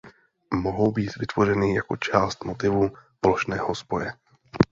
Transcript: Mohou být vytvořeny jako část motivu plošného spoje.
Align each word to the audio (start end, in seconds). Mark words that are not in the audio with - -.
Mohou 0.53 0.91
být 0.91 1.17
vytvořeny 1.17 1.75
jako 1.75 1.95
část 1.97 2.43
motivu 2.43 2.91
plošného 3.21 3.75
spoje. 3.75 4.13